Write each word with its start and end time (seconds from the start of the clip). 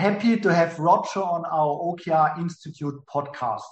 Happy 0.00 0.34
to 0.40 0.54
have 0.54 0.78
Roger 0.78 1.20
on 1.20 1.44
our 1.44 1.78
OKR 1.78 2.38
Institute 2.38 2.94
podcast. 3.06 3.68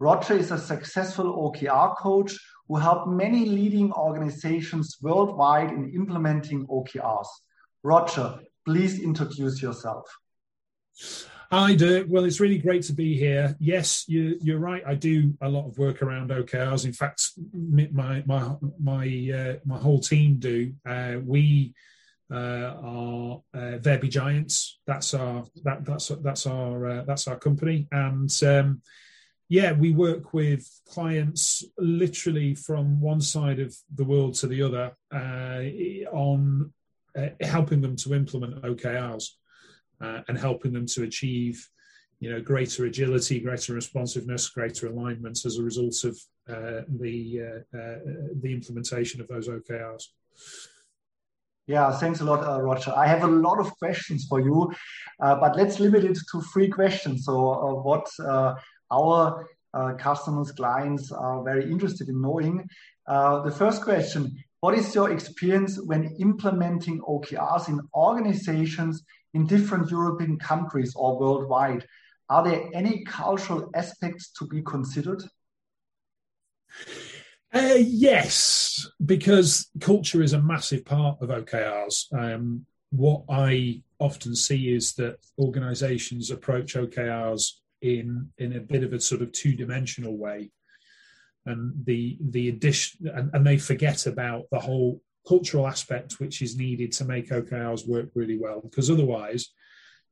Roger 0.00 0.34
is 0.34 0.50
a 0.50 0.58
successful 0.58 1.26
OKR 1.52 1.96
coach 1.96 2.36
who 2.66 2.74
helped 2.74 3.06
many 3.06 3.44
leading 3.44 3.92
organizations 3.92 4.96
worldwide 5.00 5.70
in 5.70 5.92
implementing 5.94 6.66
OKRs. 6.66 7.28
Roger, 7.84 8.40
please 8.66 8.98
introduce 8.98 9.62
yourself. 9.62 10.04
Hi, 11.52 11.76
Dirk. 11.76 12.06
Well, 12.08 12.24
it's 12.24 12.40
really 12.40 12.58
great 12.58 12.82
to 12.86 12.92
be 12.92 13.16
here. 13.16 13.54
Yes, 13.60 14.04
you, 14.08 14.36
are 14.52 14.58
right. 14.58 14.82
I 14.84 14.96
do 14.96 15.32
a 15.40 15.48
lot 15.48 15.68
of 15.68 15.78
work 15.78 16.02
around 16.02 16.30
OKRs. 16.30 16.86
In 16.86 16.92
fact, 16.92 17.30
my 17.52 18.24
my 18.26 18.56
my 18.82 19.04
uh, 19.32 19.54
my 19.64 19.78
whole 19.78 20.00
team 20.00 20.40
do. 20.40 20.72
Uh, 20.84 21.18
we 21.24 21.72
are 22.30 23.40
uh, 23.54 23.78
Be 23.78 24.08
Giants. 24.08 24.80
That's 24.86 25.14
our 25.14 25.44
that 25.64 25.84
that's 25.84 26.08
that's 26.08 26.46
our 26.46 26.86
uh, 26.86 27.04
that's 27.06 27.28
our 27.28 27.38
company, 27.38 27.88
and 27.92 28.30
um, 28.42 28.82
yeah, 29.48 29.72
we 29.72 29.92
work 29.92 30.34
with 30.34 30.68
clients 30.86 31.64
literally 31.78 32.54
from 32.54 33.00
one 33.00 33.20
side 33.20 33.60
of 33.60 33.74
the 33.94 34.04
world 34.04 34.34
to 34.34 34.46
the 34.46 34.62
other 34.62 34.92
uh, 35.10 36.14
on 36.14 36.72
uh, 37.16 37.28
helping 37.40 37.80
them 37.80 37.96
to 37.96 38.14
implement 38.14 38.62
OKRs 38.62 39.30
uh, 40.00 40.20
and 40.28 40.38
helping 40.38 40.72
them 40.72 40.86
to 40.86 41.02
achieve, 41.02 41.66
you 42.20 42.30
know, 42.30 42.40
greater 42.40 42.84
agility, 42.84 43.40
greater 43.40 43.72
responsiveness, 43.72 44.50
greater 44.50 44.88
alignment 44.88 45.44
as 45.46 45.58
a 45.58 45.62
result 45.62 46.04
of 46.04 46.18
uh, 46.48 46.82
the 47.00 47.42
uh, 47.42 47.78
uh, 47.78 47.98
the 48.42 48.52
implementation 48.52 49.20
of 49.20 49.28
those 49.28 49.48
OKRs. 49.48 50.04
Yeah, 51.68 51.92
thanks 51.92 52.20
a 52.20 52.24
lot, 52.24 52.42
uh, 52.42 52.62
Roger. 52.62 52.94
I 52.96 53.06
have 53.06 53.24
a 53.24 53.26
lot 53.26 53.60
of 53.60 53.78
questions 53.78 54.24
for 54.26 54.40
you, 54.40 54.72
uh, 55.20 55.36
but 55.36 55.54
let's 55.54 55.78
limit 55.78 56.02
it 56.02 56.16
to 56.32 56.40
three 56.50 56.68
questions. 56.70 57.26
So, 57.26 57.34
uh, 57.34 57.74
what 57.82 58.08
our 58.90 59.46
customers, 59.98 60.50
clients 60.50 61.12
are 61.12 61.44
very 61.44 61.70
interested 61.70 62.08
in 62.08 62.22
knowing. 62.22 62.66
the 63.06 63.54
first 63.54 63.82
question 63.82 64.22
What 64.60 64.74
is 64.78 64.94
your 64.94 65.10
experience 65.10 65.78
when 65.78 66.16
implementing 66.18 67.00
OKRs 67.02 67.68
in 67.68 67.80
organizations 67.94 69.04
in 69.34 69.46
different 69.46 69.90
European 69.90 70.38
countries 70.38 70.94
or 70.96 71.20
worldwide? 71.20 71.84
Are 72.30 72.42
there 72.42 72.62
any 72.72 73.04
cultural 73.04 73.70
aspects 73.74 74.32
to 74.38 74.46
be 74.46 74.62
considered? 74.62 75.22
Uh, 77.52 77.76
yes, 77.78 78.86
because 79.04 79.70
culture 79.80 80.22
is 80.22 80.34
a 80.34 80.42
massive 80.42 80.84
part 80.84 81.20
of 81.22 81.30
OKRs. 81.30 82.12
Um, 82.12 82.66
what 82.90 83.22
I 83.28 83.82
often 83.98 84.34
see 84.34 84.72
is 84.72 84.94
that 84.94 85.18
organizations 85.38 86.30
approach 86.30 86.74
OKRs 86.74 87.52
in 87.80 88.28
in 88.38 88.56
a 88.56 88.60
bit 88.60 88.82
of 88.82 88.92
a 88.92 89.00
sort 89.00 89.22
of 89.22 89.32
two 89.32 89.54
dimensional 89.54 90.16
way, 90.16 90.50
and 91.46 91.72
the 91.84 92.18
the 92.20 92.48
addition 92.50 93.08
and, 93.08 93.30
and, 93.32 93.46
they 93.46 93.56
forget 93.56 94.06
about 94.06 94.44
the 94.50 94.58
whole 94.58 95.00
cultural 95.26 95.66
aspect 95.66 96.20
which 96.20 96.42
is 96.42 96.56
needed 96.56 96.92
to 96.92 97.04
make 97.04 97.30
OKRs 97.30 97.86
work 97.86 98.08
really 98.14 98.38
well. 98.38 98.60
Because 98.60 98.90
otherwise, 98.90 99.50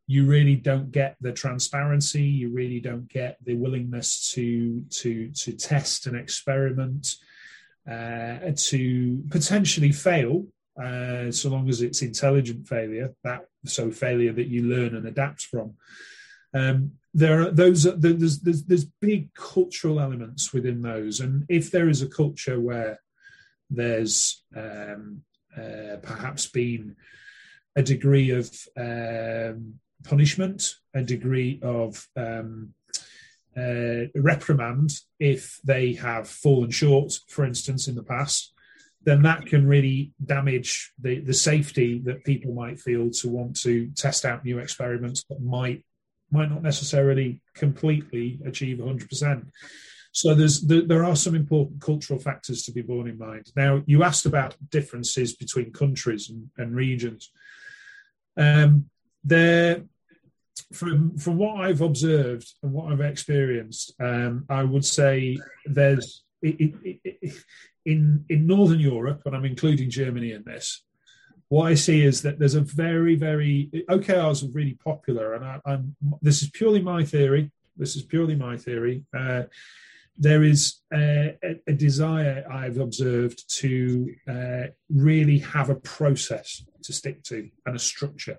you 0.07 0.27
really 0.27 0.57
don't 0.57 0.93
get 0.93 1.17
the 1.21 1.33
transparency. 1.33 2.23
You 2.23 2.51
really 2.51 2.81
don't 2.81 3.09
get 3.09 3.39
the 3.45 3.55
willingness 3.55 4.33
to 4.33 4.83
to 4.83 5.31
to 5.31 5.53
test 5.53 6.07
and 6.07 6.17
experiment, 6.17 7.17
uh, 7.91 8.53
to 8.57 9.23
potentially 9.31 9.93
fail. 9.93 10.47
Uh, 10.81 11.33
so 11.33 11.49
long 11.49 11.69
as 11.69 11.81
it's 11.81 12.03
intelligent 12.03 12.69
failure, 12.69 13.15
that 13.25 13.47
so 13.65 13.91
failure 13.91 14.33
that 14.33 14.49
you 14.49 14.63
learn 14.63 14.95
and 14.95 15.07
adapt 15.07 15.43
from. 15.43 15.75
Um, 16.53 16.93
there 17.15 17.41
are 17.41 17.51
those 17.51 17.85
there's, 17.85 18.41
there's 18.41 18.65
there's 18.65 18.85
big 19.01 19.33
cultural 19.33 20.01
elements 20.01 20.53
within 20.53 20.83
those, 20.83 21.21
and 21.21 21.47
if 21.49 21.71
there 21.71 21.89
is 21.89 22.03
a 22.03 22.09
culture 22.09 22.61
where 22.61 23.01
there's 23.71 24.43
um, 24.55 25.23
uh, 25.57 25.97
perhaps 26.03 26.47
been 26.47 26.97
a 27.75 27.83
degree 27.83 28.31
of 28.31 28.51
um, 28.77 29.75
punishment, 30.05 30.75
a 30.95 31.03
degree 31.03 31.59
of 31.63 32.07
um, 32.17 32.75
uh, 33.57 34.09
reprimand 34.15 34.93
if 35.19 35.59
they 35.65 35.95
have 35.95 36.29
fallen 36.29 36.71
short, 36.71 37.13
for 37.29 37.45
instance, 37.45 37.89
in 37.89 37.95
the 37.95 38.03
past, 38.03 38.53
then 39.03 39.23
that 39.23 39.47
can 39.47 39.67
really 39.67 40.13
damage 40.25 40.93
the, 41.01 41.21
the 41.21 41.33
safety 41.33 42.01
that 42.05 42.25
people 42.25 42.53
might 42.53 42.81
feel 42.81 43.09
to 43.11 43.29
want 43.29 43.59
to 43.61 43.89
test 43.95 44.25
out 44.25 44.45
new 44.45 44.59
experiments 44.59 45.25
that 45.29 45.41
might 45.41 45.85
might 46.31 46.51
not 46.51 46.63
necessarily 46.63 47.41
completely 47.55 48.41
achieve 48.45 48.79
100%. 48.79 49.47
So 50.11 50.35
there's 50.35 50.61
there 50.63 51.05
are 51.05 51.15
some 51.15 51.35
important 51.35 51.81
cultural 51.81 52.19
factors 52.19 52.63
to 52.65 52.73
be 52.73 52.83
borne 52.83 53.07
in 53.07 53.19
mind. 53.19 53.53
Now, 53.55 53.83
you 53.87 54.03
asked 54.03 54.27
about 54.27 54.57
differences 54.71 55.37
between 55.37 55.73
countries 55.73 56.31
and, 56.31 56.51
and 56.57 56.75
regions. 56.75 57.31
Um, 58.37 58.91
there, 59.23 59.83
from 60.73 61.17
from 61.19 61.37
what 61.37 61.61
I've 61.61 61.81
observed 61.81 62.53
and 62.63 62.73
what 62.73 62.93
I've 62.93 63.01
experienced, 63.01 63.95
um, 64.01 64.45
I 64.49 64.63
would 64.63 64.85
say 64.85 65.39
there's 65.65 66.25
it, 66.43 66.75
it, 66.83 67.01
it, 67.05 67.35
in 67.85 68.25
in 68.29 68.47
Northern 68.47 68.81
Europe, 68.81 69.23
and 69.25 69.35
I'm 69.35 69.45
including 69.45 69.91
Germany 69.91 70.33
in 70.33 70.45
this. 70.45 70.83
What 71.49 71.67
I 71.67 71.75
see 71.75 72.05
is 72.05 72.23
that 72.23 72.39
there's 72.39 72.57
a 72.57 72.61
very 72.61 73.15
very 73.15 73.71
OKRs 73.89 74.45
are 74.45 74.53
really 74.53 74.75
popular, 74.75 75.35
and 75.35 75.45
I, 75.45 75.61
am 75.67 75.97
this 76.23 76.43
is 76.43 76.51
purely 76.51 76.83
my 76.83 77.05
theory. 77.05 77.51
This 77.77 77.97
is 77.97 78.03
purely 78.03 78.35
my 78.35 78.57
theory. 78.57 79.05
Uh, 79.17 79.45
there 80.19 80.43
is 80.43 80.81
a, 80.93 81.37
a, 81.67 81.73
desire 81.75 82.47
I've 82.51 82.79
observed 82.79 83.45
to 83.59 84.15
uh, 84.27 84.63
really 84.89 85.39
have 85.41 85.69
a 85.69 85.75
process 85.75 86.65
to 86.85 86.93
stick 86.93 87.23
to 87.25 87.51
and 87.67 87.77
a 87.77 87.79
structure. 87.79 88.39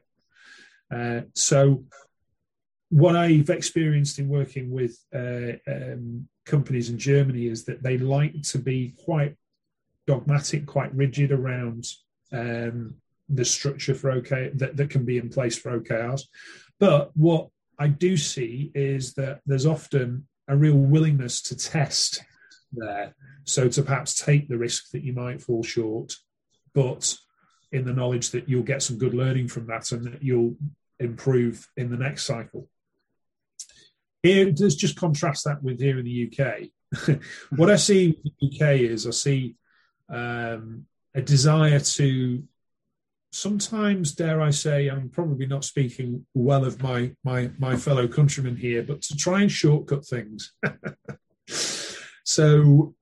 Uh, 0.94 1.22
so, 1.36 1.84
what 2.90 3.16
I've 3.16 3.50
experienced 3.50 4.20
in 4.20 4.30
working 4.30 4.72
with 4.72 4.98
uh, 5.14 5.58
um, 5.68 6.28
companies 6.46 6.90
in 6.90 6.98
Germany 6.98 7.48
is 7.48 7.66
that 7.66 7.84
they 7.84 7.98
like 7.98 8.42
to 8.44 8.60
be 8.60 8.94
quite 9.04 9.36
dogmatic, 10.06 10.66
quite 10.66 10.96
rigid 10.96 11.32
around 11.32 11.86
um, 12.32 12.96
the 13.30 13.44
structure 13.44 13.94
for 13.94 14.12
OK 14.12 14.52
that, 14.56 14.78
that 14.78 14.90
can 14.90 15.04
be 15.04 15.18
in 15.18 15.30
place 15.30 15.58
for 15.58 15.78
OKRs. 15.78 16.24
But 16.80 17.12
what 17.16 17.50
I 17.78 17.88
do 17.90 18.16
see 18.16 18.72
is 18.74 19.14
that 19.16 19.42
there's 19.46 19.66
often 19.66 20.28
a 20.48 20.56
real 20.56 20.78
willingness 20.78 21.42
to 21.44 21.58
test 21.58 22.24
there. 22.72 23.14
So 23.44 23.68
to 23.68 23.84
perhaps 23.84 24.14
take 24.14 24.48
the 24.48 24.58
risk 24.58 24.92
that 24.92 25.04
you 25.04 25.14
might 25.14 25.42
fall 25.42 25.64
short, 25.64 26.16
but 26.74 27.18
in 27.72 27.86
the 27.86 27.94
knowledge 27.94 28.30
that 28.32 28.48
you'll 28.48 28.64
get 28.64 28.82
some 28.82 28.98
good 28.98 29.14
learning 29.14 29.50
from 29.50 29.68
that 29.68 29.92
and 29.92 30.06
that 30.06 30.24
you'll 30.24 30.56
improve 31.00 31.68
in 31.76 31.90
the 31.90 31.98
next 31.98 32.24
cycle. 32.24 32.70
Here, 34.24 34.54
let's 34.60 34.76
just 34.76 34.96
contrast 34.96 35.46
that 35.46 35.62
with 35.62 35.80
here 35.80 36.00
in 36.00 36.06
the 36.06 36.32
UK. 36.32 37.20
what 37.56 37.70
I 37.70 37.76
see 37.76 38.06
in 38.06 38.32
the 38.40 38.48
UK 38.48 38.80
is 38.80 39.06
I 39.06 39.12
see 39.12 39.56
um, 40.10 40.86
a 41.14 41.22
desire 41.22 41.80
to 41.80 42.44
sometimes, 43.32 44.14
dare 44.14 44.42
I 44.42 44.50
say, 44.50 44.88
I'm 44.88 45.10
probably 45.10 45.46
not 45.46 45.66
speaking 45.66 46.26
well 46.34 46.66
of 46.66 46.82
my 46.82 47.12
my 47.24 47.52
my 47.58 47.76
fellow 47.76 48.08
countrymen 48.08 48.56
here, 48.56 48.84
but 48.84 49.02
to 49.04 49.16
try 49.16 49.42
and 49.42 49.52
shortcut 49.52 50.06
things. 50.06 50.54
so 52.24 52.96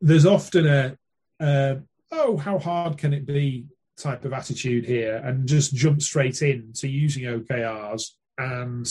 there's 0.00 0.26
often 0.26 0.66
a, 0.66 0.96
a 1.40 1.80
oh, 2.12 2.36
how 2.36 2.58
hard 2.58 2.98
can 2.98 3.12
it 3.12 3.26
be 3.26 3.66
type 3.98 4.24
of 4.24 4.32
attitude 4.32 4.86
here, 4.86 5.16
and 5.16 5.48
just 5.48 5.74
jump 5.74 6.02
straight 6.02 6.42
in 6.42 6.72
to 6.74 6.88
using 6.88 7.24
OKRs 7.24 8.10
and 8.38 8.88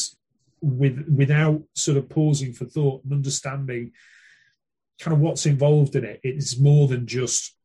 with 0.61 1.05
without 1.07 1.61
sort 1.75 1.97
of 1.97 2.09
pausing 2.09 2.53
for 2.53 2.65
thought 2.65 3.03
and 3.03 3.13
understanding 3.13 3.91
kind 4.99 5.13
of 5.13 5.21
what's 5.21 5.45
involved 5.45 5.95
in 5.95 6.03
it. 6.03 6.19
It's 6.23 6.59
more 6.59 6.87
than 6.87 7.07
just 7.07 7.55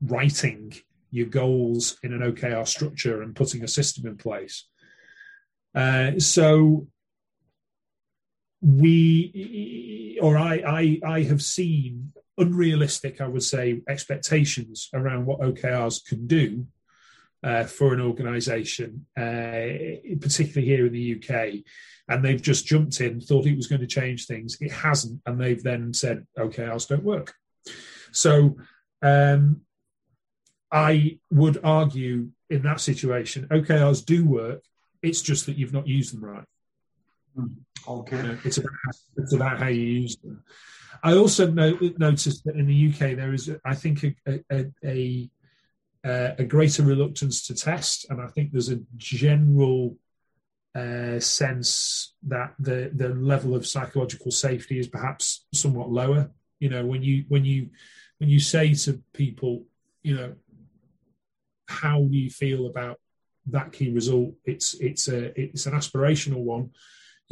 writing 0.00 0.74
your 1.10 1.26
goals 1.26 1.96
in 2.02 2.12
an 2.12 2.20
OKR 2.20 2.66
structure 2.66 3.22
and 3.22 3.36
putting 3.36 3.62
a 3.62 3.68
system 3.68 4.06
in 4.06 4.16
place. 4.16 4.66
Uh, 5.74 6.18
so 6.18 6.88
we 8.60 10.18
or 10.20 10.36
I, 10.36 10.62
I 10.66 11.00
I 11.06 11.22
have 11.22 11.42
seen 11.42 12.12
unrealistic, 12.38 13.20
I 13.20 13.28
would 13.28 13.42
say, 13.42 13.82
expectations 13.88 14.88
around 14.94 15.26
what 15.26 15.40
OKRs 15.40 16.04
can 16.04 16.26
do 16.26 16.66
uh, 17.42 17.64
for 17.64 17.92
an 17.92 18.00
organisation, 18.00 19.06
uh, 19.16 19.98
particularly 20.20 20.66
here 20.66 20.86
in 20.86 20.92
the 20.92 21.16
UK. 21.16 21.64
And 22.08 22.24
they've 22.24 22.42
just 22.42 22.66
jumped 22.66 23.00
in, 23.00 23.20
thought 23.20 23.46
it 23.46 23.56
was 23.56 23.68
going 23.68 23.80
to 23.80 23.86
change 23.86 24.26
things. 24.26 24.56
It 24.60 24.72
hasn't, 24.72 25.20
and 25.26 25.40
they've 25.40 25.62
then 25.62 25.94
said 25.94 26.26
OKRs 26.38 26.88
don't 26.88 27.04
work. 27.04 27.34
So 28.10 28.56
um, 29.02 29.62
I 30.70 31.18
would 31.30 31.60
argue 31.64 32.30
in 32.50 32.62
that 32.62 32.80
situation, 32.80 33.48
OKRs 33.48 34.04
do 34.04 34.24
work 34.26 34.62
It's 35.02 35.22
just 35.22 35.46
that 35.46 35.56
you've 35.56 35.72
not 35.72 35.88
used 35.88 36.14
them 36.14 36.24
right. 36.24 36.44
Hmm. 37.34 37.46
Okay. 37.88 38.38
It's 38.44 38.58
about 38.58 38.72
it's 39.16 39.32
about 39.32 39.58
how 39.58 39.68
you 39.68 39.82
use 39.82 40.16
them. 40.16 40.44
I 41.02 41.14
also 41.14 41.50
no, 41.50 41.76
noticed 41.98 42.44
that 42.44 42.56
in 42.56 42.66
the 42.66 42.88
UK 42.92 43.16
there 43.16 43.32
is, 43.32 43.50
I 43.64 43.74
think, 43.74 44.04
a, 44.04 44.40
a, 44.50 44.66
a, 44.84 45.30
a, 46.04 46.44
greater 46.44 46.82
reluctance 46.82 47.46
to 47.46 47.54
test, 47.54 48.06
and 48.10 48.20
I 48.20 48.26
think 48.26 48.50
there's 48.50 48.70
a 48.70 48.80
general 48.96 49.96
uh, 50.74 51.20
sense 51.20 52.14
that 52.24 52.54
the 52.58 52.90
the 52.94 53.10
level 53.10 53.54
of 53.54 53.66
psychological 53.66 54.30
safety 54.30 54.78
is 54.78 54.88
perhaps 54.88 55.46
somewhat 55.52 55.90
lower. 55.90 56.30
You 56.58 56.70
know, 56.70 56.84
when 56.84 57.02
you 57.02 57.24
when 57.28 57.44
you 57.44 57.70
when 58.18 58.28
you 58.28 58.40
say 58.40 58.74
to 58.74 59.02
people, 59.12 59.64
you 60.02 60.16
know, 60.16 60.34
how 61.68 62.02
do 62.02 62.16
you 62.16 62.30
feel 62.30 62.66
about 62.66 62.98
that 63.46 63.72
key 63.72 63.90
result? 63.90 64.34
It's 64.44 64.74
it's 64.74 65.08
a 65.08 65.38
it's 65.40 65.66
an 65.66 65.74
aspirational 65.74 66.42
one 66.42 66.70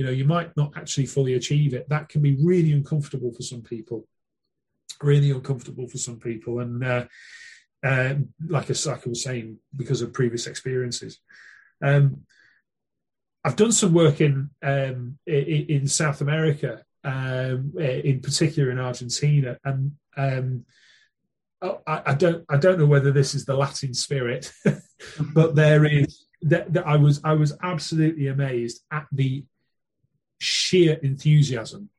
you 0.00 0.06
know 0.06 0.12
you 0.12 0.24
might 0.24 0.56
not 0.56 0.72
actually 0.76 1.04
fully 1.04 1.34
achieve 1.34 1.74
it 1.74 1.86
that 1.90 2.08
can 2.08 2.22
be 2.22 2.34
really 2.42 2.72
uncomfortable 2.72 3.32
for 3.34 3.42
some 3.42 3.60
people 3.60 4.08
really 5.02 5.30
uncomfortable 5.30 5.86
for 5.86 5.98
some 5.98 6.18
people 6.18 6.60
and 6.60 6.82
uh, 6.82 7.04
uh, 7.82 8.14
like, 8.48 8.68
like 8.68 9.06
I 9.06 9.08
was 9.08 9.22
saying 9.22 9.58
because 9.74 10.02
of 10.02 10.12
previous 10.12 10.46
experiences 10.46 11.18
um, 11.82 12.22
I've 13.42 13.56
done 13.56 13.72
some 13.72 13.94
work 13.94 14.20
in 14.20 14.50
um, 14.62 15.18
in, 15.26 15.66
in, 15.68 15.86
South 15.86 16.20
America 16.20 16.82
um, 17.04 17.72
in 17.78 18.20
particular 18.20 18.70
in 18.70 18.78
Argentina 18.78 19.56
and 19.64 19.92
um, 20.16 20.66
I, 21.62 22.02
I, 22.06 22.14
don't 22.14 22.44
I 22.48 22.56
don't 22.58 22.78
know 22.78 22.86
whether 22.86 23.12
this 23.12 23.34
is 23.34 23.44
the 23.46 23.54
Latin 23.54 23.94
spirit 23.94 24.52
but 25.34 25.54
there 25.54 25.84
is 25.84 26.26
that, 26.42 26.72
that 26.72 26.86
I 26.86 26.96
was 26.96 27.20
I 27.24 27.34
was 27.34 27.56
absolutely 27.62 28.28
amazed 28.28 28.82
at 28.90 29.06
the 29.12 29.44
sheer 30.40 30.94
enthusiasm, 31.02 31.90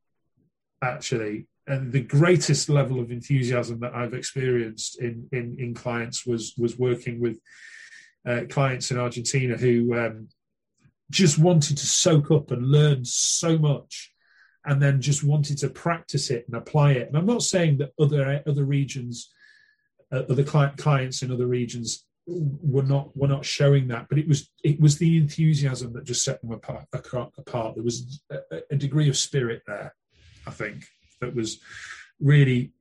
actually. 0.81 1.48
And 1.71 1.94
the 1.94 2.01
greatest 2.01 2.68
level 2.68 3.00
of 3.00 3.12
enthusiasm 3.12 3.79
that 3.79 3.95
I've 3.95 4.13
experienced 4.13 5.00
in, 5.00 5.29
in, 5.31 5.56
in 5.57 5.73
clients 5.73 6.25
was, 6.25 6.53
was 6.57 6.77
working 6.77 7.21
with 7.21 7.39
uh, 8.27 8.41
clients 8.50 8.91
in 8.91 9.00
Argentina 9.00 9.56
who 9.56 9.97
um, 9.97 10.27
just 11.09 11.38
wanted 11.38 11.77
to 11.77 11.85
soak 11.85 12.29
up 12.29 12.51
and 12.51 12.68
learn 12.68 13.06
so 13.06 13.57
much 13.57 14.12
and 14.65 14.81
then 14.81 15.00
just 15.00 15.23
wanted 15.23 15.59
to 15.59 15.69
practice 15.69 16.29
it 16.29 16.44
and 16.45 16.57
apply 16.57 16.91
it. 16.91 17.07
And 17.07 17.15
I'm 17.15 17.25
not 17.25 17.41
saying 17.41 17.77
that 17.77 17.94
other 17.97 18.44
other 18.45 18.65
regions, 18.65 19.31
uh, 20.12 20.24
other 20.29 20.44
client, 20.44 20.75
clients 20.75 21.21
in 21.21 21.31
other 21.31 21.47
regions 21.47 22.06
were 22.27 22.83
not 22.83 23.15
were 23.15 23.29
not 23.29 23.44
showing 23.44 23.88
that 23.88 24.07
but 24.07 24.19
it 24.19 24.27
was 24.27 24.51
it 24.63 24.79
was 24.79 25.00
the 25.00 25.17
enthusiasm 25.17 25.91
that 25.91 26.03
just 26.03 26.24
set 26.24 26.39
them 26.41 26.51
apart 26.51 26.85
apart 26.94 27.74
there 27.74 27.83
was 27.83 28.21
a, 28.29 28.62
a, 28.69 28.75
degree 28.75 29.09
of 29.09 29.17
spirit 29.17 29.63
there 29.65 29.94
i 30.45 30.51
think 30.51 30.85
that 31.21 31.35
was 31.35 31.59
really 32.19 32.71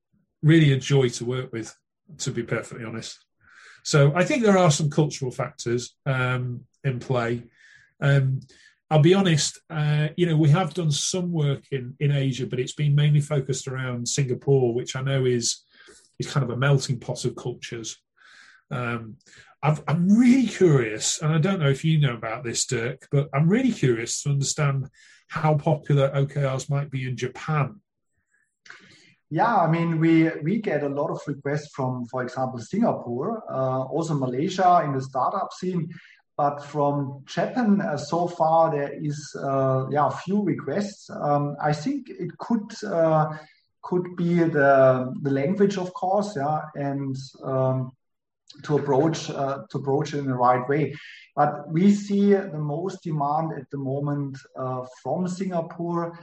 really 0.42 0.72
a 0.72 0.78
joy 0.78 1.08
to 1.08 1.24
work 1.24 1.52
with 1.52 1.76
to 2.18 2.30
be 2.30 2.42
perfectly 2.42 2.84
honest. 2.84 3.24
So 3.82 4.12
i 4.14 4.24
think 4.24 4.42
there 4.42 4.58
are 4.58 4.70
some 4.70 4.90
cultural 4.90 5.30
factors 5.30 5.96
um, 6.06 6.64
in 6.84 6.98
play. 6.98 7.44
Um, 8.00 8.40
i'll 8.90 9.00
be 9.00 9.14
honest 9.14 9.60
uh, 9.70 10.08
you 10.16 10.26
know 10.26 10.36
we 10.36 10.48
have 10.48 10.74
done 10.74 10.90
some 10.90 11.30
work 11.30 11.64
in 11.70 11.94
in 12.00 12.10
asia 12.10 12.46
but 12.46 12.58
it's 12.58 12.72
been 12.72 12.94
mainly 12.94 13.20
focused 13.20 13.68
around 13.68 14.08
singapore 14.08 14.74
which 14.74 14.96
i 14.96 15.02
know 15.02 15.26
is 15.26 15.64
is 16.20 16.30
kind 16.30 16.44
of 16.44 16.50
a 16.50 16.56
melting 16.56 17.00
pot 17.00 17.24
of 17.24 17.34
cultures. 17.34 17.96
Um, 18.70 19.16
i 19.62 19.76
am 19.88 20.08
really 20.08 20.46
curious, 20.46 21.20
and 21.20 21.32
I 21.32 21.38
don't 21.38 21.58
know 21.58 21.68
if 21.68 21.84
you 21.84 21.98
know 21.98 22.14
about 22.14 22.44
this, 22.44 22.64
Dirk, 22.66 23.08
but 23.10 23.28
I'm 23.34 23.48
really 23.48 23.72
curious 23.72 24.22
to 24.22 24.30
understand 24.30 24.88
how 25.28 25.56
popular 25.56 26.10
OKRs 26.10 26.70
might 26.70 26.90
be 26.90 27.08
in 27.08 27.16
Japan. 27.16 27.80
Yeah, 29.32 29.56
I 29.56 29.70
mean, 29.70 30.00
we 30.00 30.28
we 30.42 30.60
get 30.60 30.82
a 30.82 30.88
lot 30.88 31.10
of 31.10 31.20
requests 31.26 31.70
from, 31.72 32.04
for 32.06 32.22
example, 32.24 32.58
Singapore, 32.58 33.44
uh, 33.48 33.82
also 33.84 34.14
Malaysia 34.14 34.82
in 34.84 34.92
the 34.92 35.00
startup 35.00 35.52
scene, 35.52 35.88
but 36.36 36.64
from 36.64 37.22
Japan 37.26 37.80
uh, 37.80 37.96
so 37.96 38.26
far 38.26 38.72
there 38.72 38.92
is 38.92 39.18
uh, 39.40 39.86
yeah 39.90 40.08
a 40.08 40.10
few 40.10 40.42
requests. 40.42 41.08
Um, 41.10 41.54
I 41.62 41.72
think 41.72 42.10
it 42.10 42.36
could 42.38 42.74
uh, 42.84 43.36
could 43.82 44.16
be 44.16 44.34
the 44.42 45.14
the 45.22 45.30
language, 45.30 45.78
of 45.78 45.92
course, 45.94 46.34
yeah, 46.36 46.62
and 46.74 47.16
um, 47.44 47.92
to 48.64 48.78
approach 48.78 49.30
uh, 49.30 49.58
to 49.70 49.78
approach 49.78 50.12
it 50.12 50.18
in 50.18 50.26
the 50.26 50.34
right 50.34 50.68
way. 50.68 50.92
But 51.36 51.70
we 51.70 51.94
see 51.94 52.34
the 52.34 52.58
most 52.58 53.04
demand 53.04 53.52
at 53.52 53.70
the 53.70 53.78
moment 53.78 54.36
uh, 54.58 54.84
from 55.02 55.28
Singapore, 55.28 56.18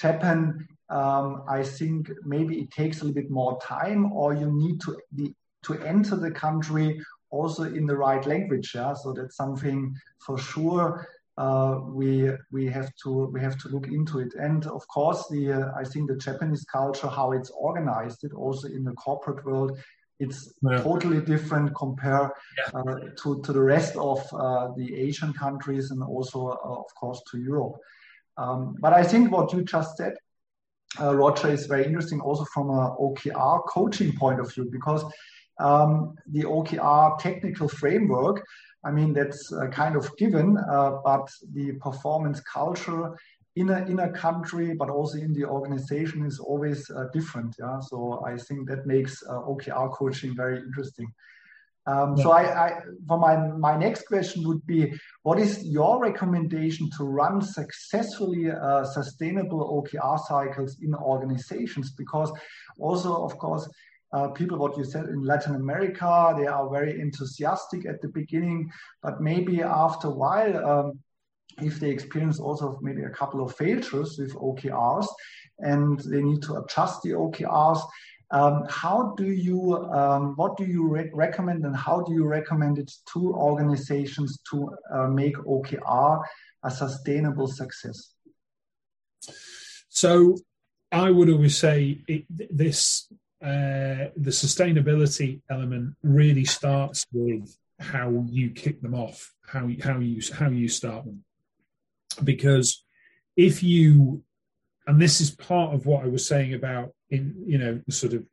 Japan. 0.00 0.66
Um, 0.90 1.42
I 1.48 1.62
think 1.62 2.10
maybe 2.24 2.60
it 2.60 2.70
takes 2.70 3.00
a 3.00 3.04
little 3.04 3.20
bit 3.22 3.30
more 3.30 3.58
time, 3.60 4.12
or 4.12 4.34
you 4.34 4.50
need 4.50 4.80
to 4.82 4.96
the, 5.12 5.34
to 5.64 5.74
enter 5.82 6.16
the 6.16 6.30
country 6.30 7.00
also 7.30 7.64
in 7.64 7.84
the 7.86 7.96
right 7.96 8.24
language. 8.26 8.72
Yeah? 8.74 8.94
So 8.94 9.12
that's 9.12 9.36
something 9.36 9.94
for 10.24 10.38
sure. 10.38 11.06
Uh, 11.36 11.80
we 11.84 12.32
we 12.50 12.66
have 12.66 12.90
to 13.04 13.30
we 13.32 13.40
have 13.40 13.56
to 13.58 13.68
look 13.68 13.86
into 13.86 14.18
it, 14.18 14.34
and 14.34 14.66
of 14.66 14.86
course 14.88 15.28
the 15.30 15.52
uh, 15.52 15.72
I 15.76 15.84
think 15.84 16.08
the 16.08 16.16
Japanese 16.16 16.64
culture, 16.64 17.06
how 17.06 17.32
it's 17.32 17.50
organized, 17.50 18.24
it 18.24 18.32
also 18.32 18.66
in 18.66 18.82
the 18.82 18.92
corporate 18.92 19.44
world 19.44 19.78
it's 20.18 20.52
yeah. 20.62 20.82
totally 20.82 21.20
different 21.20 21.74
compared 21.74 22.30
yeah. 22.56 22.80
uh, 22.80 22.98
to, 23.22 23.40
to 23.42 23.52
the 23.52 23.60
rest 23.60 23.96
of 23.96 24.18
uh, 24.32 24.68
the 24.76 24.94
Asian 24.96 25.32
countries 25.32 25.90
and 25.90 26.02
also, 26.02 26.48
uh, 26.48 26.80
of 26.80 26.92
course, 26.98 27.22
to 27.30 27.38
Europe. 27.38 27.76
Um, 28.38 28.76
but 28.80 28.92
I 28.92 29.02
think 29.02 29.32
what 29.32 29.52
you 29.52 29.62
just 29.62 29.96
said, 29.96 30.14
uh, 31.00 31.14
Roger, 31.14 31.48
is 31.48 31.66
very 31.66 31.84
interesting 31.84 32.20
also 32.20 32.44
from 32.54 32.70
an 32.70 32.94
OKR 32.98 33.66
coaching 33.68 34.16
point 34.16 34.40
of 34.40 34.52
view 34.54 34.68
because 34.70 35.04
um, 35.58 36.14
the 36.30 36.44
OKR 36.44 37.18
technical 37.18 37.68
framework, 37.68 38.46
I 38.84 38.92
mean, 38.92 39.12
that's 39.12 39.52
uh, 39.52 39.66
kind 39.66 39.96
of 39.96 40.16
given, 40.16 40.56
uh, 40.56 40.98
but 41.04 41.28
the 41.52 41.72
performance 41.72 42.40
culture 42.40 43.16
in 43.56 43.70
a, 43.70 43.84
in 43.86 43.98
a 43.98 44.12
country, 44.12 44.74
but 44.74 44.88
also 44.88 45.18
in 45.18 45.32
the 45.32 45.44
organization 45.44 46.24
is 46.24 46.38
always 46.38 46.88
uh, 46.90 47.06
different. 47.12 47.56
Yeah. 47.58 47.80
So 47.80 48.22
I 48.24 48.36
think 48.36 48.68
that 48.68 48.86
makes 48.86 49.20
uh, 49.28 49.40
OKR 49.40 49.92
coaching 49.92 50.36
very 50.36 50.58
interesting. 50.58 51.12
Um, 51.88 52.16
yeah. 52.16 52.22
So 52.22 52.30
I, 52.32 52.66
I, 52.66 52.80
for 53.06 53.18
my, 53.18 53.36
my 53.36 53.76
next 53.76 54.06
question 54.06 54.46
would 54.46 54.64
be, 54.66 54.92
what 55.22 55.38
is 55.38 55.64
your 55.64 56.00
recommendation 56.00 56.90
to 56.98 57.04
run 57.04 57.40
successfully 57.40 58.50
uh, 58.50 58.84
sustainable 58.84 59.82
OKR 59.82 60.18
cycles 60.26 60.76
in 60.82 60.94
organizations? 60.94 61.92
Because 61.92 62.30
also, 62.78 63.24
of 63.24 63.38
course, 63.38 63.68
uh, 64.12 64.28
people, 64.28 64.58
what 64.58 64.76
you 64.76 64.84
said 64.84 65.06
in 65.06 65.22
Latin 65.22 65.54
America, 65.54 66.34
they 66.38 66.46
are 66.46 66.68
very 66.70 67.00
enthusiastic 67.00 67.86
at 67.86 68.00
the 68.02 68.08
beginning, 68.08 68.70
but 69.02 69.20
maybe 69.20 69.62
after 69.62 70.08
a 70.08 70.14
while, 70.14 70.66
um, 70.66 70.98
if 71.62 71.80
they 71.80 71.90
experience 71.90 72.38
also 72.38 72.78
maybe 72.82 73.02
a 73.02 73.10
couple 73.10 73.42
of 73.42 73.54
failures 73.56 74.16
with 74.18 74.34
OKRs 74.34 75.06
and 75.58 75.98
they 76.00 76.22
need 76.22 76.42
to 76.42 76.56
adjust 76.56 77.02
the 77.02 77.10
OKRs, 77.10 77.80
um, 78.30 78.66
how 78.68 79.14
do 79.16 79.30
you, 79.30 79.76
um, 79.76 80.34
what 80.36 80.56
do 80.56 80.64
you 80.64 80.86
re 80.88 81.10
recommend 81.14 81.64
and 81.64 81.76
how 81.76 82.02
do 82.02 82.12
you 82.12 82.26
recommend 82.26 82.78
it 82.78 82.92
to 83.12 83.34
organizations 83.34 84.38
to 84.50 84.70
uh, 84.92 85.08
make 85.08 85.36
OKR 85.36 86.22
a 86.62 86.70
sustainable 86.70 87.46
success? 87.48 88.12
So 89.88 90.36
I 90.92 91.10
would 91.10 91.30
always 91.30 91.56
say 91.56 92.02
it, 92.06 92.24
this, 92.50 93.10
uh, 93.42 94.12
the 94.16 94.30
sustainability 94.30 95.40
element 95.50 95.94
really 96.02 96.44
starts 96.44 97.06
with 97.12 97.56
how 97.78 98.24
you 98.28 98.50
kick 98.50 98.82
them 98.82 98.94
off, 98.94 99.32
how, 99.46 99.68
how 99.82 99.98
you, 99.98 100.20
how 100.34 100.48
you 100.48 100.68
start 100.68 101.04
them 101.04 101.24
because 102.22 102.84
if 103.36 103.62
you 103.62 104.22
and 104.88 105.00
this 105.00 105.20
is 105.20 105.30
part 105.30 105.74
of 105.74 105.86
what 105.86 106.02
I 106.02 106.08
was 106.08 106.26
saying 106.26 106.54
about 106.54 106.92
in 107.10 107.34
you 107.46 107.58
know 107.58 107.80
sort 107.90 108.14
of 108.14 108.24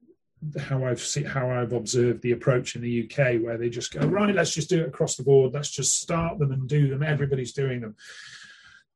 how 0.59 0.85
I've 0.85 1.01
seen 1.01 1.25
how 1.25 1.51
I've 1.51 1.74
observed 1.74 2.21
the 2.21 2.31
approach 2.31 2.75
in 2.75 2.81
the 2.81 3.03
UK 3.03 3.41
where 3.41 3.57
they 3.57 3.69
just 3.69 3.93
go 3.93 4.05
right 4.07 4.33
let's 4.33 4.53
just 4.53 4.69
do 4.69 4.81
it 4.81 4.88
across 4.88 5.15
the 5.15 5.24
board. 5.24 5.53
Let's 5.53 5.71
just 5.71 6.01
start 6.01 6.39
them 6.39 6.51
and 6.51 6.67
do 6.67 6.89
them. 6.89 7.03
Everybody's 7.03 7.53
doing 7.53 7.81
them. 7.81 7.95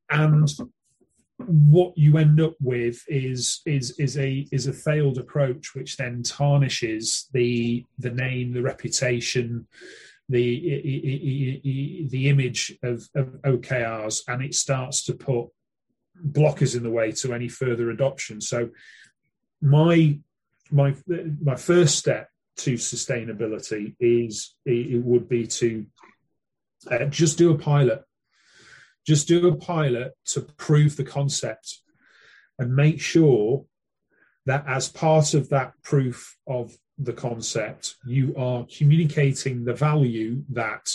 And 0.09 0.49
what 1.37 1.97
you 1.97 2.17
end 2.17 2.41
up 2.41 2.55
with 2.61 3.03
is 3.07 3.61
is 3.65 3.91
is 3.99 4.17
a 4.17 4.47
is 4.51 4.67
a 4.67 4.73
failed 4.73 5.17
approach 5.17 5.75
which 5.75 5.97
then 5.97 6.23
tarnishes 6.23 7.29
the 7.33 7.85
the 7.97 8.11
name 8.11 8.53
the 8.53 8.61
reputation 8.61 9.67
the 10.29 12.07
the 12.11 12.29
image 12.29 12.77
of, 12.83 13.07
of 13.15 13.27
OKRs, 13.41 14.21
and 14.27 14.43
it 14.43 14.53
starts 14.53 15.03
to 15.05 15.13
put 15.13 15.47
blockers 16.25 16.75
in 16.75 16.83
the 16.83 16.89
way 16.89 17.11
to 17.13 17.33
any 17.33 17.47
further 17.47 17.89
adoption. 17.89 18.41
So, 18.41 18.69
my 19.61 20.19
my 20.71 20.95
my 21.41 21.55
first 21.55 21.97
step 21.97 22.29
to 22.57 22.73
sustainability 22.73 23.95
is 23.99 24.55
it 24.65 25.03
would 25.03 25.29
be 25.29 25.47
to 25.47 25.85
uh, 26.89 27.05
just 27.05 27.37
do 27.37 27.51
a 27.51 27.57
pilot. 27.57 28.03
just 29.05 29.27
do 29.27 29.47
a 29.47 29.55
pilot 29.55 30.13
to 30.25 30.41
prove 30.41 30.95
the 30.95 31.03
concept 31.03 31.79
and 32.59 32.75
make 32.75 32.99
sure 33.01 33.65
that 34.45 34.63
as 34.67 34.89
part 34.89 35.33
of 35.33 35.49
that 35.49 35.73
proof 35.83 36.37
of 36.47 36.75
the 36.97 37.13
concept, 37.13 37.95
you 38.05 38.35
are 38.35 38.67
communicating 38.77 39.63
the 39.63 39.73
value 39.73 40.43
that 40.49 40.93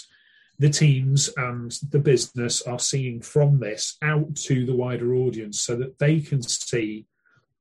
the 0.59 0.71
teams 0.71 1.31
and 1.37 1.73
the 1.91 1.99
business 1.99 2.63
are 2.63 2.79
seeing 2.79 3.21
from 3.21 3.59
this 3.59 3.97
out 4.03 4.37
to 4.37 4.65
the 4.65 4.75
wider 4.75 5.15
audience 5.15 5.61
so 5.61 5.77
that 5.77 5.99
they 5.99 6.21
can 6.21 6.43
see 6.43 7.07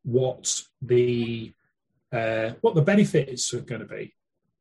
what 0.04 0.62
the 0.82 1.54
uh, 2.12 2.52
what 2.62 2.76
the 2.76 2.82
benefits 2.82 3.54
are 3.54 3.62
going 3.62 3.82
to 3.82 3.88
be 3.88 4.14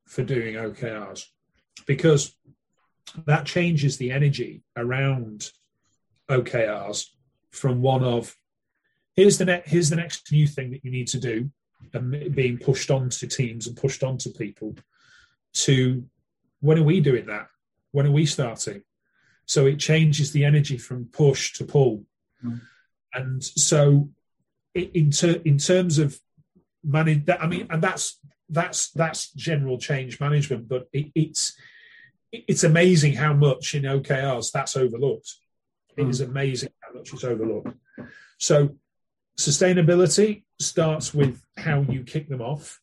for 0.07 0.23
doing 0.23 0.55
OKRs 0.55 1.27
because 1.87 2.35
that 3.27 3.45
changes 3.45 3.99
the 3.99 4.11
energy 4.11 4.63
around 4.77 5.51
OKRs 6.31 7.09
from 7.51 7.83
one 7.83 8.03
of 8.03 8.35
here's 9.15 9.37
the 9.37 9.63
here's 9.67 9.91
the 9.91 9.97
next 9.97 10.31
new 10.33 10.47
thing 10.47 10.71
that 10.71 10.85
you 10.85 10.91
need 10.91 11.09
to 11.09 11.21
do 11.21 11.51
and 11.93 12.35
being 12.35 12.57
pushed 12.57 12.91
onto 12.91 13.27
teams 13.27 13.67
and 13.67 13.77
pushed 13.77 14.03
onto 14.03 14.31
people 14.31 14.75
to 15.53 16.05
when 16.61 16.79
are 16.79 16.85
we 16.85 17.01
doing 17.01 17.27
that 17.27 17.49
when 17.93 18.07
are 18.07 18.13
we 18.13 18.27
starting? 18.27 18.83
So 19.47 19.67
it 19.67 19.79
changes 19.79 20.33
the 20.33 20.45
energy 20.45 20.79
from 20.79 21.07
push 21.07 21.53
to 21.55 21.65
pull. 21.65 22.05
Mm. 22.45 22.61
And 23.15 23.45
so 23.45 24.09
in, 24.75 25.11
ter- 25.11 25.43
in 25.45 25.59
terms 25.59 25.99
of 25.99 26.19
manage 26.83 27.27
that, 27.27 27.43
I 27.43 27.47
mean, 27.47 27.67
and 27.71 27.83
that's, 27.83 28.19
that's, 28.49 28.91
that's 28.91 29.31
general 29.33 29.79
change 29.79 30.21
management, 30.21 30.69
but 30.69 30.89
it, 30.93 31.13
it's, 31.15 31.57
it's 32.33 32.65
amazing 32.65 33.15
how 33.15 33.35
much 33.35 33.75
in 33.75 33.83
OKRs 33.83 34.53
that's 34.53 34.77
overlooked. 34.77 35.35
It 35.97 36.07
mm. 36.07 36.11
is 36.11 36.21
amazing 36.21 36.71
how 36.81 36.99
much 36.99 37.13
it's 37.13 37.25
overlooked. 37.25 37.77
So 38.39 38.77
sustainability 39.39 40.45
starts 40.59 41.13
with 41.13 41.43
how 41.57 41.83
you 41.83 42.05
kick 42.05 42.29
them 42.29 42.41
off. 42.41 42.81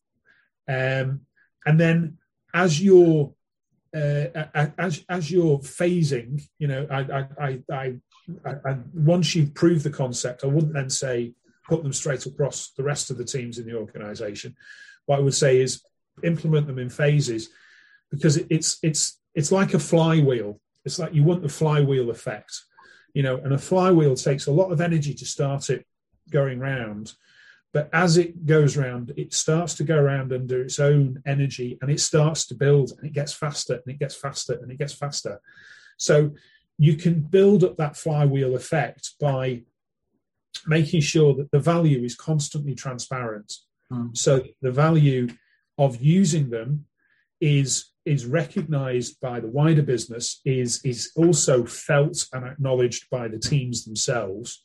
Um, 0.67 1.21
and 1.65 1.79
then 1.79 2.17
as 2.53 2.81
you're 2.81 3.33
uh, 3.95 4.45
as 4.77 5.03
as 5.09 5.31
you're 5.31 5.59
phasing, 5.59 6.41
you 6.59 6.67
know, 6.67 6.87
I, 6.91 7.27
I, 7.39 7.59
I, 7.71 7.95
I, 8.45 8.77
once 8.93 9.35
you've 9.35 9.53
proved 9.53 9.83
the 9.83 9.89
concept, 9.89 10.43
I 10.43 10.47
wouldn't 10.47 10.73
then 10.73 10.89
say 10.89 11.33
put 11.67 11.83
them 11.83 11.93
straight 11.93 12.25
across 12.25 12.71
the 12.77 12.83
rest 12.83 13.09
of 13.09 13.17
the 13.17 13.25
teams 13.25 13.57
in 13.57 13.65
the 13.65 13.75
organisation. 13.75 14.55
What 15.05 15.19
I 15.19 15.21
would 15.21 15.33
say 15.33 15.59
is 15.59 15.81
implement 16.23 16.67
them 16.67 16.79
in 16.79 16.89
phases, 16.89 17.49
because 18.11 18.37
it's 18.37 18.77
it's 18.83 19.19
it's 19.33 19.51
like 19.51 19.73
a 19.73 19.79
flywheel. 19.79 20.59
It's 20.85 20.99
like 20.99 21.13
you 21.13 21.23
want 21.23 21.41
the 21.41 21.49
flywheel 21.49 22.09
effect, 22.09 22.61
you 23.13 23.23
know, 23.23 23.37
and 23.37 23.53
a 23.53 23.57
flywheel 23.57 24.15
takes 24.15 24.47
a 24.47 24.51
lot 24.51 24.71
of 24.71 24.81
energy 24.81 25.13
to 25.15 25.25
start 25.25 25.69
it 25.69 25.85
going 26.29 26.59
round 26.59 27.13
but 27.71 27.89
as 27.93 28.17
it 28.17 28.45
goes 28.45 28.77
around, 28.77 29.13
it 29.15 29.33
starts 29.33 29.75
to 29.75 29.83
go 29.83 29.97
around 29.97 30.33
under 30.33 30.61
its 30.61 30.79
own 30.79 31.21
energy 31.25 31.77
and 31.81 31.91
it 31.91 31.99
starts 31.99 32.45
to 32.47 32.55
build 32.55 32.91
and 32.97 33.05
it 33.05 33.13
gets 33.13 33.33
faster 33.33 33.75
and 33.75 33.93
it 33.93 33.99
gets 33.99 34.15
faster 34.15 34.53
and 34.53 34.71
it 34.71 34.79
gets 34.79 34.93
faster. 34.93 35.39
So 35.97 36.31
you 36.77 36.95
can 36.95 37.19
build 37.21 37.63
up 37.63 37.77
that 37.77 37.95
flywheel 37.95 38.55
effect 38.55 39.11
by 39.19 39.63
making 40.65 41.01
sure 41.01 41.35
that 41.35 41.51
the 41.51 41.59
value 41.59 42.03
is 42.03 42.15
constantly 42.15 42.73
transparent. 42.73 43.53
Mm. 43.91 44.17
So 44.17 44.43
the 44.61 44.71
value 44.71 45.27
of 45.77 46.01
using 46.01 46.49
them 46.49 46.85
is 47.39 47.85
is 48.05 48.25
recognized 48.25 49.19
by 49.21 49.39
the 49.39 49.47
wider 49.47 49.83
business 49.83 50.41
is 50.43 50.83
is 50.83 51.11
also 51.15 51.65
felt 51.65 52.25
and 52.33 52.45
acknowledged 52.45 53.05
by 53.11 53.27
the 53.27 53.39
teams 53.39 53.85
themselves 53.85 54.63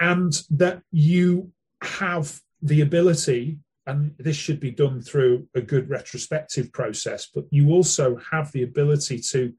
and 0.00 0.42
that 0.50 0.82
you 0.90 1.52
have 1.82 2.40
the 2.62 2.80
ability, 2.80 3.58
and 3.86 4.14
this 4.18 4.36
should 4.36 4.60
be 4.60 4.70
done 4.70 5.00
through 5.00 5.48
a 5.54 5.60
good 5.60 5.88
retrospective 5.88 6.72
process, 6.72 7.28
but 7.32 7.44
you 7.50 7.70
also 7.70 8.16
have 8.30 8.50
the 8.52 8.62
ability 8.62 9.20
to, 9.20 9.52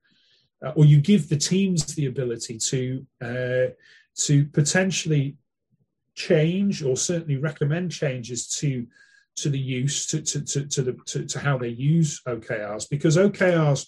uh, 0.65 0.71
or 0.75 0.85
you 0.85 0.99
give 0.99 1.29
the 1.29 1.37
teams 1.37 1.95
the 1.95 2.07
ability 2.07 2.57
to, 2.57 3.05
uh, 3.21 3.71
to 4.15 4.45
potentially 4.45 5.37
change 6.15 6.81
or 6.83 6.97
certainly 6.97 7.37
recommend 7.37 7.91
changes 7.91 8.47
to 8.47 8.87
to 9.35 9.49
the 9.49 9.59
use 9.59 10.07
to 10.07 10.19
to 10.21 10.41
to, 10.41 10.65
to 10.65 10.81
the 10.81 10.93
to, 11.05 11.25
to 11.25 11.39
how 11.39 11.57
they 11.57 11.69
use 11.69 12.21
OKRs 12.27 12.89
because 12.89 13.17
OKRs 13.17 13.85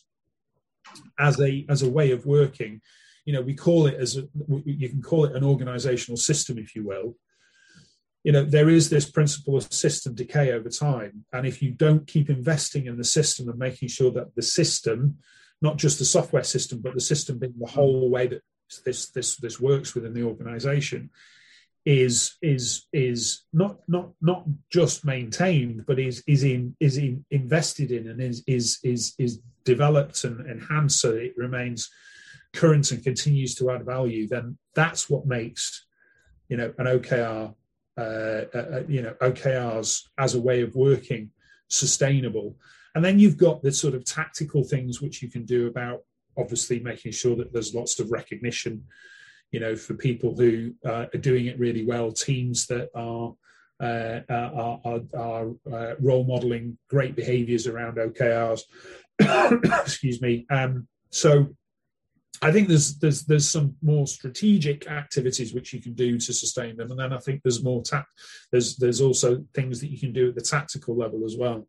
as 1.18 1.40
a 1.42 1.66
as 1.68 1.82
a 1.82 1.90
way 1.90 2.12
of 2.12 2.28
working 2.28 2.80
you 3.26 3.34
know 3.34 3.42
we 3.42 3.56
call 3.56 3.88
it 3.88 3.96
as 3.96 4.16
a 4.16 4.24
you 4.64 4.90
can 4.90 5.02
call 5.02 5.26
it 5.26 5.36
an 5.36 5.44
organizational 5.44 6.18
system 6.18 6.60
if 6.60 6.76
you 6.76 6.86
will 6.86 7.16
you 8.24 8.32
know 8.32 8.44
there 8.44 8.70
is 8.70 8.90
this 8.90 9.10
principle 9.10 9.56
of 9.56 9.72
system 9.72 10.14
decay 10.14 10.52
over 10.52 10.70
time. 10.70 11.26
And 11.32 11.48
if 11.48 11.62
you 11.62 11.72
don't 11.72 12.08
keep 12.08 12.30
investing 12.30 12.86
in 12.86 12.98
the 12.98 13.04
system 13.04 13.50
and 13.50 13.58
making 13.58 13.90
sure 13.90 14.12
that 14.12 14.36
the 14.36 14.42
system 14.42 15.18
not 15.62 15.78
just 15.78 16.00
the 16.00 16.06
software 16.06 16.44
system 16.44 16.82
but 16.82 16.94
the 16.94 17.02
system 17.02 17.38
being 17.38 17.54
the 17.60 17.68
whole 17.68 18.10
way 18.10 18.28
that 18.28 18.42
this 18.86 19.10
this 19.10 19.36
this 19.38 19.60
works 19.60 19.96
within 19.96 20.14
the 20.14 20.24
organization 20.24 21.10
is 21.86 22.36
is 22.42 22.86
is 22.94 23.44
not 23.54 23.80
not 23.88 24.12
not 24.22 24.46
just 24.70 25.06
maintained 25.06 25.86
but 25.86 25.98
is 25.98 26.24
is 26.28 26.44
in 26.44 26.76
is 26.80 26.98
in, 26.98 27.26
invested 27.32 27.92
in 27.92 28.08
and 28.08 28.22
is 28.22 28.44
is 28.48 28.80
is 28.84 29.16
is 29.18 29.40
developed 29.64 30.24
and 30.24 30.46
enhanced 30.50 31.00
so 31.00 31.12
it 31.12 31.34
remains 31.38 31.90
current 32.54 32.92
and 32.92 33.04
continues 33.04 33.56
to 33.56 33.70
add 33.70 33.86
value 33.86 34.28
then 34.28 34.58
that's 34.76 35.10
what 35.10 35.26
makes 35.26 35.86
you 36.50 36.58
know 36.58 36.74
an 36.78 36.86
okr 36.86 37.54
you 38.88 39.02
know 39.02 39.14
OKRs 39.22 40.04
as 40.18 40.36
a 40.36 40.42
way 40.42 40.62
of 40.62 40.76
working 40.76 41.32
sustainable. 41.68 42.56
And 42.96 43.06
then 43.06 43.20
you've 43.20 43.38
got 43.38 43.62
the 43.62 43.72
sort 43.72 43.94
of 43.94 44.04
tactical 44.04 44.64
things 44.64 45.02
which 45.02 45.22
you 45.22 45.30
can 45.30 45.46
do 45.46 45.68
about 45.68 46.02
obviously 46.38 46.80
making 46.80 47.12
sure 47.12 47.36
that 47.36 47.54
there's 47.54 47.76
lots 47.76 48.00
of 48.00 48.12
recognition, 48.12 48.84
you 49.52 49.60
know, 49.60 49.76
for 49.76 49.94
people 49.94 50.36
who 50.36 50.74
uh, 50.86 51.06
are 51.14 51.20
doing 51.20 51.46
it 51.46 51.60
really 51.60 51.86
well, 51.86 52.12
teams 52.12 52.66
that 52.68 52.90
are 52.96 53.34
uh, 53.82 54.20
are, 54.30 54.82
are, 54.84 55.02
are 55.18 55.52
uh, 55.72 55.96
role 56.02 56.26
modeling 56.26 56.78
great 56.90 57.16
behaviors 57.16 57.66
around 57.66 57.98
OKRs. 57.98 58.62
Excuse 59.20 60.22
me. 60.22 60.46
Um, 60.50 60.88
so 61.12 61.56
I 62.42 62.52
think 62.52 62.68
there's 62.68 62.98
there's 63.00 63.26
there's 63.26 63.50
some 63.50 63.76
more 63.82 64.08
strategic 64.08 64.88
activities 64.88 65.54
which 65.54 65.74
you 65.74 65.82
can 65.82 65.94
do 65.94 66.18
to 66.18 66.34
sustain 66.34 66.78
them, 66.78 66.92
and 66.92 67.00
then 67.00 67.12
I 67.12 67.18
think 67.18 67.42
there's 67.44 67.64
more 67.64 67.84
ta- 67.84 68.06
there's 68.52 68.78
there's 68.78 69.02
also 69.02 69.44
things 69.54 69.82
that 69.82 69.92
you 69.92 70.00
can 70.00 70.14
do 70.14 70.30
at 70.30 70.36
the 70.36 70.42
tactical 70.42 70.96
level 70.96 71.26
as 71.26 71.36
well. 71.38 71.68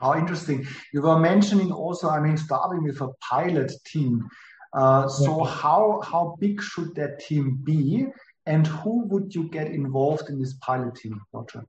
Oh, 0.00 0.18
interesting. 0.18 0.66
You 0.92 1.02
were 1.02 1.18
mentioning 1.18 1.70
also, 1.70 2.08
I 2.10 2.20
mean, 2.20 2.36
starting 2.36 2.82
with 2.82 3.00
a 3.00 3.08
pilot 3.20 3.72
team. 3.86 4.28
Uh, 4.74 5.08
so 5.08 5.44
how 5.44 6.00
how 6.04 6.36
big 6.38 6.60
should 6.60 6.94
that 6.96 7.20
team 7.20 7.58
be, 7.62 8.06
and 8.46 8.66
who 8.66 9.04
would 9.06 9.34
you 9.34 9.48
get 9.48 9.68
involved 9.68 10.28
in 10.28 10.38
this 10.38 10.54
pilot 10.54 10.96
team, 10.96 11.20
Roger? 11.32 11.64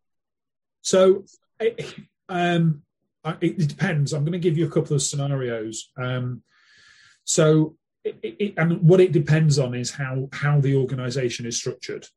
So 0.82 1.24
it, 1.60 1.96
um, 2.28 2.82
it 3.40 3.68
depends. 3.68 4.14
I'm 4.14 4.24
going 4.24 4.34
to 4.34 4.40
give 4.40 4.58
you 4.58 4.66
a 4.66 4.72
couple 4.72 4.96
of 4.96 5.02
scenarios. 5.02 5.90
Um, 5.98 6.44
so 7.24 7.78
it, 8.04 8.18
it, 8.22 8.54
and 8.58 8.82
what 8.82 9.00
it 9.00 9.12
depends 9.12 9.58
on 9.58 9.74
is 9.74 9.92
how 9.92 10.30
how 10.32 10.60
the 10.60 10.76
organisation 10.76 11.46
is 11.46 11.58
structured. 11.58 12.08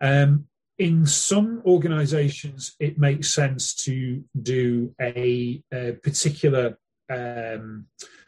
Um, 0.00 0.46
in 0.78 1.06
some 1.06 1.62
organisations, 1.64 2.74
it 2.80 2.98
makes 2.98 3.32
sense 3.32 3.74
to 3.74 4.24
do 4.40 4.94
a, 5.00 5.62
a 5.72 5.92
particular. 6.02 6.78
Um, 7.08 7.86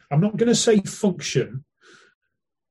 I'm 0.09 0.21
not 0.21 0.37
going 0.37 0.47
to 0.47 0.55
say 0.55 0.79
function 0.79 1.65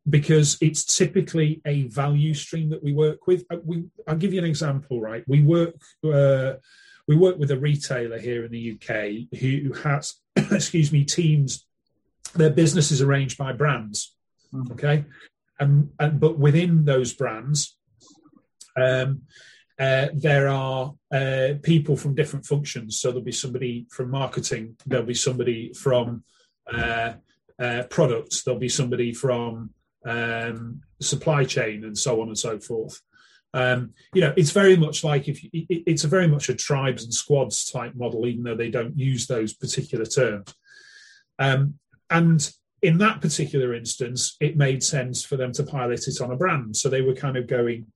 because 0.08 0.56
it's 0.60 0.96
typically 0.96 1.60
a 1.66 1.82
value 1.84 2.34
stream 2.34 2.70
that 2.70 2.82
we 2.82 2.92
work 2.92 3.26
with. 3.26 3.44
Uh, 3.50 3.56
we, 3.64 3.84
I'll 4.06 4.16
give 4.16 4.32
you 4.32 4.38
an 4.38 4.46
example. 4.46 5.00
Right, 5.00 5.24
we 5.26 5.42
work. 5.42 5.74
Uh, 6.02 6.54
we 7.06 7.16
work 7.16 7.36
with 7.38 7.50
a 7.50 7.58
retailer 7.58 8.18
here 8.18 8.46
in 8.46 8.50
the 8.50 8.72
UK 8.72 9.38
who 9.38 9.74
has, 9.74 10.14
excuse 10.36 10.90
me, 10.90 11.04
teams 11.04 11.66
their 12.34 12.50
business 12.50 12.90
is 12.90 13.02
arranged 13.02 13.38
by 13.38 13.52
brands. 13.52 14.14
Mm. 14.52 14.70
Okay, 14.72 15.04
and, 15.58 15.90
and 15.98 16.20
but 16.20 16.38
within 16.38 16.84
those 16.84 17.12
brands, 17.12 17.76
um, 18.76 19.22
uh, 19.78 20.08
there 20.14 20.48
are 20.48 20.94
uh, 21.12 21.54
people 21.62 21.96
from 21.96 22.14
different 22.14 22.46
functions. 22.46 22.98
So 22.98 23.08
there'll 23.08 23.24
be 23.24 23.32
somebody 23.32 23.86
from 23.90 24.10
marketing. 24.10 24.76
There'll 24.86 25.06
be 25.06 25.14
somebody 25.14 25.72
from 25.72 26.24
uh, 26.72 27.14
uh 27.58 27.84
products. 27.90 28.42
There'll 28.42 28.60
be 28.60 28.68
somebody 28.68 29.12
from 29.12 29.70
um, 30.04 30.82
supply 31.00 31.44
chain, 31.44 31.84
and 31.84 31.96
so 31.96 32.20
on 32.20 32.28
and 32.28 32.38
so 32.38 32.58
forth. 32.58 33.00
Um, 33.52 33.94
you 34.12 34.20
know, 34.20 34.34
it's 34.36 34.50
very 34.50 34.76
much 34.76 35.04
like 35.04 35.28
if 35.28 35.42
it, 35.44 35.50
it's 35.68 36.04
a 36.04 36.08
very 36.08 36.26
much 36.26 36.48
a 36.48 36.54
tribes 36.54 37.04
and 37.04 37.14
squads 37.14 37.70
type 37.70 37.94
model, 37.94 38.26
even 38.26 38.42
though 38.42 38.56
they 38.56 38.70
don't 38.70 38.98
use 38.98 39.26
those 39.26 39.54
particular 39.54 40.04
terms. 40.04 40.52
Um, 41.38 41.78
and 42.14 42.50
in 42.80 42.98
that 42.98 43.20
particular 43.20 43.74
instance, 43.74 44.36
it 44.40 44.56
made 44.56 44.82
sense 44.82 45.24
for 45.24 45.36
them 45.36 45.52
to 45.52 45.64
pilot 45.64 46.06
it 46.06 46.20
on 46.20 46.30
a 46.30 46.36
brand. 46.36 46.76
So 46.76 46.88
they 46.88 47.02
were 47.02 47.14
kind 47.14 47.36
of 47.36 47.46
going 47.46 47.86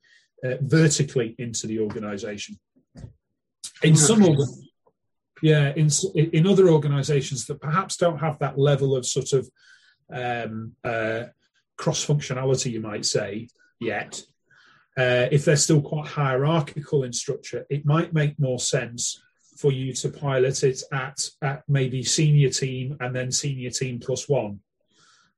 uh, 0.43 0.57
vertically 0.61 1.37
into 1.39 1.67
the 1.67 1.79
organization. 1.81 2.59
In 3.83 3.95
some 3.97 4.27
yeah, 5.41 5.73
in 5.77 5.89
in 6.15 6.47
other 6.49 6.69
organisations 6.69 7.47
that 7.47 7.61
perhaps 7.61 7.97
don't 7.97 8.19
have 8.19 8.41
that 8.41 8.59
level 8.59 8.97
of 8.97 9.07
sort 9.07 9.33
of 9.35 9.49
um, 10.13 10.73
uh, 10.83 11.25
cross 11.77 12.05
functionality, 12.05 12.73
you 12.73 12.81
might 12.81 13.07
say, 13.07 13.49
yet. 13.79 14.23
Uh, 14.97 15.29
if 15.31 15.45
they're 15.45 15.55
still 15.55 15.81
quite 15.81 16.09
hierarchical 16.09 17.05
in 17.05 17.13
structure, 17.13 17.65
it 17.71 17.87
might 17.87 18.13
make 18.13 18.37
more 18.41 18.59
sense 18.59 19.23
for 19.59 19.73
you 19.73 19.93
to 19.93 20.09
pilot 20.09 20.63
it 20.63 20.81
at, 20.93 21.29
at 21.43 21.65
maybe 21.67 22.03
senior 22.05 22.49
team 22.49 22.97
and 23.01 23.15
then 23.15 23.33
senior 23.33 23.71
team 23.71 23.99
plus 23.99 24.29
one. 24.29 24.61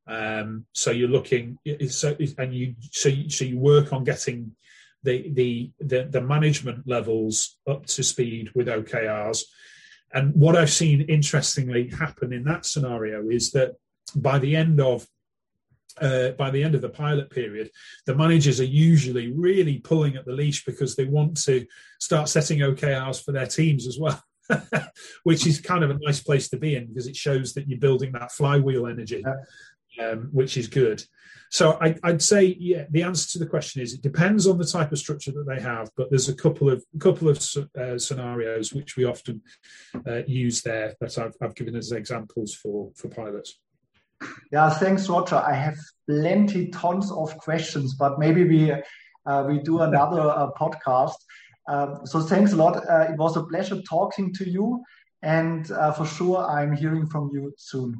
Um, 0.06 0.66
so 0.72 0.90
you're 0.90 1.08
looking, 1.08 1.58
so 1.88 2.16
and 2.36 2.54
you 2.54 2.74
so 2.90 3.08
you, 3.08 3.30
so 3.30 3.44
you 3.44 3.58
work 3.58 3.92
on 3.92 4.04
getting 4.04 4.52
the, 5.02 5.30
the 5.30 5.70
the 5.80 6.04
the 6.10 6.20
management 6.20 6.86
levels 6.86 7.58
up 7.66 7.86
to 7.86 8.02
speed 8.02 8.50
with 8.54 8.66
OKRs. 8.66 9.42
And 10.12 10.34
what 10.34 10.56
I've 10.56 10.70
seen 10.70 11.02
interestingly 11.02 11.88
happen 11.88 12.32
in 12.32 12.44
that 12.44 12.66
scenario 12.66 13.28
is 13.30 13.52
that 13.52 13.76
by 14.16 14.38
the 14.38 14.56
end 14.56 14.80
of 14.80 15.06
uh, 16.00 16.30
by 16.33 16.50
the 16.50 16.62
end 16.62 16.75
of 16.75 16.83
the 16.83 16.88
pilot 16.88 17.30
period, 17.30 17.71
the 18.07 18.14
managers 18.14 18.61
are 18.61 18.64
usually 18.64 19.33
really 19.33 19.78
pulling 19.78 20.16
at 20.16 20.25
the 20.25 20.33
leash 20.33 20.64
because 20.64 20.97
they 20.97 21.04
want 21.04 21.42
to 21.45 21.66
start 21.99 22.28
setting 22.28 22.61
OKRs 22.61 23.25
for 23.25 23.33
their 23.33 23.47
teams 23.47 23.87
as 23.87 23.99
well, 23.99 24.23
which 25.25 25.47
is 25.47 25.61
kind 25.61 25.85
of 25.85 25.90
a 25.90 25.99
nice 26.02 26.23
place 26.23 26.49
to 26.50 26.57
be 26.57 26.76
in 26.76 26.87
because 26.87 27.07
it 27.07 27.16
shows 27.16 27.54
that 27.54 27.69
you're 27.69 27.78
building 27.78 28.12
that 28.12 28.33
flywheel 28.33 28.87
energy, 28.87 29.25
um, 30.00 30.28
which 30.33 30.57
is 30.57 30.66
good. 30.66 31.02
So 31.52 31.76
I, 31.80 31.97
would 32.04 32.23
say, 32.23 32.57
yeah, 32.61 32.85
the 32.90 33.02
answer 33.02 33.30
to 33.33 33.38
the 33.40 33.50
question 33.50 33.83
is 33.83 33.92
it 33.92 34.02
depends 34.02 34.47
on 34.47 34.57
the 34.57 34.64
type 34.64 34.92
of 34.92 34.99
structure 34.99 35.33
that 35.33 35.47
they 35.49 35.61
have, 35.61 35.90
but 35.97 36.09
there's 36.09 36.28
a 36.28 36.35
couple 36.35 36.71
of 36.71 36.85
couple 37.00 37.28
of 37.28 37.45
uh, 37.76 37.99
scenarios 37.99 38.73
which 38.73 38.97
we 38.97 39.04
often 39.04 39.42
uh, 40.07 40.23
use 40.28 40.62
there 40.62 40.95
that 41.00 41.19
I've, 41.19 41.35
I've 41.42 41.57
given 41.57 41.75
as 41.75 41.90
examples 41.90 42.54
for 42.54 42.92
for 42.95 43.09
pilots. 43.09 43.59
Yeah, 44.52 44.70
thanks, 44.70 45.08
Roger. 45.08 45.36
I 45.36 45.54
have 45.54 45.78
plenty, 46.08 46.68
tons 46.70 47.10
of 47.12 47.36
questions, 47.38 47.94
but 47.94 48.18
maybe 48.18 48.44
we 48.44 48.72
uh, 49.26 49.44
we 49.46 49.58
do 49.58 49.80
another 49.80 50.20
uh, 50.20 50.48
podcast. 50.58 51.14
Um, 51.68 52.00
so 52.04 52.20
thanks 52.20 52.52
a 52.52 52.56
lot. 52.56 52.76
Uh, 52.88 53.06
it 53.12 53.16
was 53.16 53.36
a 53.36 53.44
pleasure 53.44 53.80
talking 53.88 54.32
to 54.34 54.48
you, 54.48 54.82
and 55.22 55.70
uh, 55.70 55.92
for 55.92 56.06
sure, 56.06 56.38
I'm 56.38 56.74
hearing 56.74 57.06
from 57.06 57.30
you 57.32 57.52
soon. 57.56 57.94